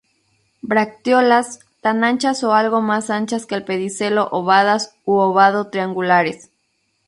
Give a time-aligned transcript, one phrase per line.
[0.63, 6.49] Bracteolas tan anchas o algo más anchas que el pedicelo ovadas u ovado-triángulares.